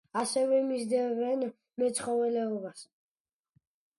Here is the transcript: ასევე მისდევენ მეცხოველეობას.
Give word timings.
ასევე 0.19 0.61
მისდევენ 0.69 1.43
მეცხოველეობას. 1.83 2.81